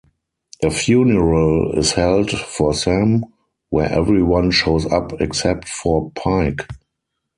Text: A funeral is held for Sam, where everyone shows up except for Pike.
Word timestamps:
A 0.63 0.71
funeral 0.71 1.73
is 1.73 1.91
held 1.91 2.31
for 2.31 2.73
Sam, 2.73 3.23
where 3.69 3.87
everyone 3.91 4.49
shows 4.49 4.87
up 4.87 5.13
except 5.21 5.69
for 5.69 6.09
Pike. 6.15 6.67